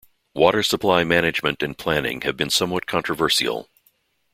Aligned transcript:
Water 0.33 0.63
supply 0.63 1.03
management 1.03 1.61
and 1.61 1.77
planning 1.77 2.21
have 2.21 2.35
been 2.35 2.49
somewhat 2.49 2.87
controversial. 2.87 3.69